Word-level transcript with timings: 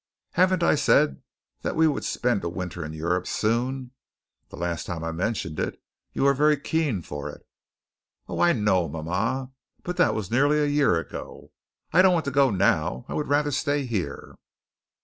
Haven't 0.31 0.63
I 0.63 0.73
said 0.73 1.21
that 1.61 1.75
we 1.75 1.87
would 1.87 2.03
spend 2.03 2.43
a 2.43 2.49
winter 2.49 2.83
in 2.83 2.91
Europe 2.91 3.27
soon? 3.27 3.91
The 4.49 4.55
last 4.57 4.87
time 4.87 5.03
I 5.03 5.11
mentioned 5.11 5.59
it, 5.59 5.79
you 6.11 6.23
were 6.23 6.33
very 6.33 6.59
keen 6.59 7.03
for 7.03 7.29
it." 7.29 7.45
"Oh, 8.27 8.39
I 8.39 8.51
know, 8.53 8.89
mama, 8.89 9.51
but 9.83 9.97
that 9.97 10.15
was 10.15 10.31
nearly 10.31 10.57
a 10.57 10.65
year 10.65 10.97
ago. 10.97 11.51
I 11.93 12.01
don't 12.01 12.13
want 12.15 12.25
to 12.25 12.31
go 12.31 12.49
now. 12.49 13.05
I 13.07 13.13
would 13.13 13.27
rather 13.27 13.51
stay 13.51 13.85
here." 13.85 14.39